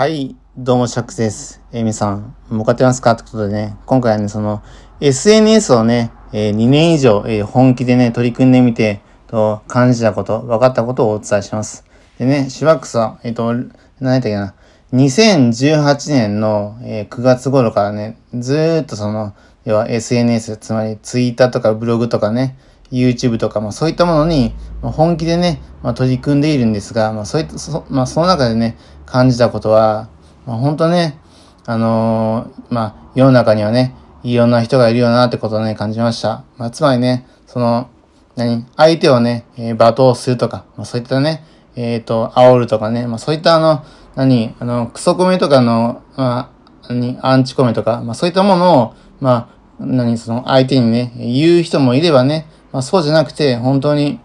[0.00, 1.60] はい、どうも、シャックスです。
[1.72, 3.10] えー、皆さん、向かってますか？
[3.10, 4.62] ってことでね、今回はね、その、
[4.98, 11.84] SNS をね、えー2年以上、えー本気でね、取り組んでみて、と、感じたこと、分かったことをお伝えします。
[12.18, 14.54] でね、シバックスは、えっ、と、何やったっけな、
[14.94, 19.34] 2018年の、えー9月頃からね、ずーっとその、
[19.66, 22.56] 要は SNS、つまり Twitter とかブログとかね、
[22.90, 28.76] YouTube とか、まあそういったものに、ま、本気でね、まあ取り組んでいるんですが、まあそういった、そまあその中でね、
[29.06, 30.08] 感じたことは、
[30.46, 31.18] まあ本当ね、
[31.66, 36.44] あのーまあ世の中にはね、いろんな人がいるよなってことをね、感じました。
[36.56, 37.88] まあつまりね、その、
[38.36, 41.44] 何相手をね、えー罵倒するとか、まあそういったね、
[41.76, 43.84] えっ、と、煽るとかね、まあそういったあの、
[44.16, 46.50] 何あの、クソコメとかの、ま
[46.84, 54.20] あ、何アンチコメとか、まあそういったものを、まあ、何その相手にね、言う人もいればね、まあそうじゃなくて、本当に、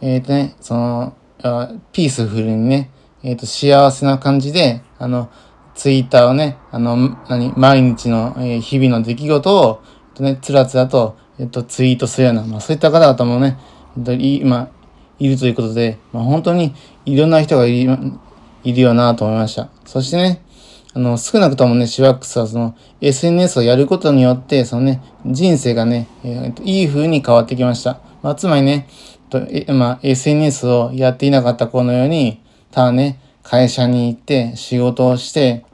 [0.00, 1.14] えっ、とね、その、
[1.92, 2.90] ピースフルにね、
[3.22, 5.30] えっ、と、幸せな感じで、あの、
[5.74, 13.58] ツイッターをね、あの、何、毎日の、えー日々の出来事を、えっとね、つらつらと、えっと、ツイートするような、まあそういった方々もね、
[13.96, 14.68] えっと、い、まあ、
[15.18, 16.74] いるということで、まあ本当に
[17.06, 17.98] いろんな人がいる、
[18.62, 19.70] いるよなと思いました。
[19.86, 20.42] そしてね、
[20.92, 28.00] あの、少なくともね、シワックスはその SNS をやることによって、そのね、人生がね、えーいい風に変わってきました。
[28.22, 28.88] まあ、つまりね、
[29.28, 35.64] とえまあ、SNS をやっていなかった子のように、ただね、会社に行って、仕事をして、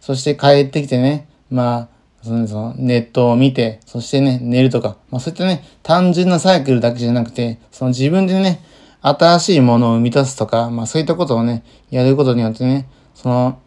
[0.00, 8.60] そして帰ってきてね、まあ、そのネットを見て、そしてね、寝るとか、まあそういったね、単純なサイクルだけじゃなくて、その自分でね、
[9.00, 13.60] 新しいものを生み出すとか、まあそういったことをね、やることによってね、その、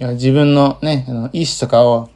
[0.00, 2.10] 自分のね、あの意思とかを、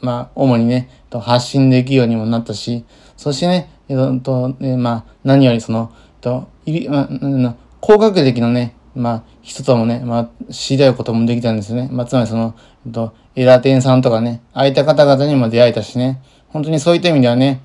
[0.00, 2.84] まあ、主にね、発信できるようにもなったし、
[3.16, 11.88] そしてね、えっと、ねまあ、何よりその、といまあ、高学歴のね、まあ、人ともね、まあ、知り合うこともできたんですね。
[11.90, 12.54] まあ、つまりその、
[12.86, 17.62] えっと、エラテンさんとかね、ああいった方々にも出会えたしね、本当にそういった意味ではね、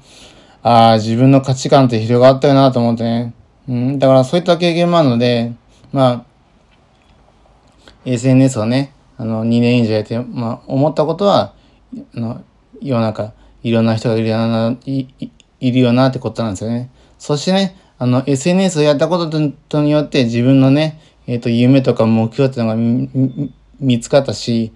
[0.64, 3.34] ああ、自分の価値観って広がったよなと思ってね。
[3.70, 5.54] うん、だからそういった経験もあるので、
[5.92, 6.26] まあ、
[8.06, 11.54] SNS をね、あの、2年以上やって、まあ、思ったことは、
[12.16, 12.44] あの、
[12.82, 13.34] 世の中、
[13.64, 15.08] いろんな人がいるよな、い
[15.60, 16.92] いるよなってことなんですよね。
[17.18, 24.72] そしてね、あの、SNS をやったこととによって自分のね、えっ、と、夢とか目標っていうのが見つかったし、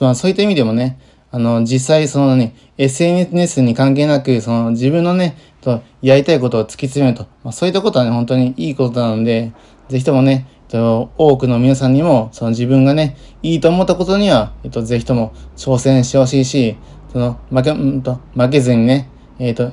[0.00, 0.98] まあ、そういった意味でもね、
[1.30, 9.52] あの、実際そのね、SNS に関係なく、その自分のね、とやりたいことを突き詰めると、まあ、そういったことはね、本当にいいことなので、
[9.88, 16.76] ぜひともね、と多くの皆さんにも、その自分がね、いいと思ったことには、えっと、ぜひとも挑戦してほしいし、
[17.12, 19.08] その、負け、うんと、負けずにね、
[19.38, 19.72] えっと、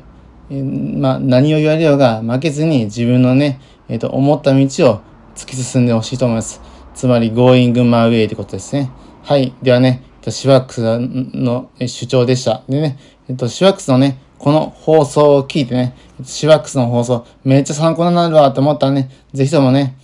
[0.51, 5.01] えーまあ、何を言われようが負けずに自分のね、えっと、思った道を
[5.35, 6.61] 突き進んでほしいと思います。
[6.93, 8.91] つまり、going my way ってことですね。
[9.23, 9.55] はい。
[9.63, 12.61] ではね、シワックスの主張でした。
[12.69, 19.95] でね、えっと、シワックスのね、この放送を聞いてね、シワックスの放送、めっちゃ参考になるわと思ったらね、ぜひともね、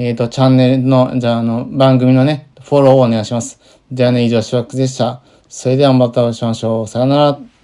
[0.00, 3.58] えっ、と、チャンネルの、じゃあ、あの、番組のね、フォローをお願いします。
[3.90, 5.22] ではね、以上、シワックスでした。
[5.48, 6.86] それではまたお会いしましょう。
[6.86, 7.57] さよなら。